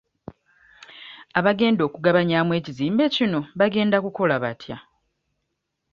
[1.39, 4.77] Abagenda okugabanyaamu ekizimbe kino bagenda kukola batya?